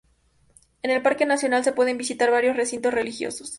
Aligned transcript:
En 0.81 0.89
el 0.89 1.03
parque 1.03 1.27
nacional, 1.27 1.63
se 1.63 1.73
pueden 1.73 1.99
visitar 1.99 2.31
varios 2.31 2.55
recintos 2.57 2.91
religiosos. 2.91 3.49